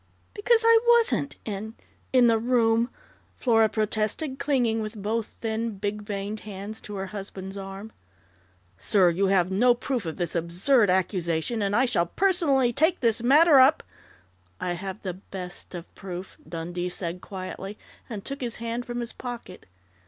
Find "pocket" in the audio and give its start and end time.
19.13-19.67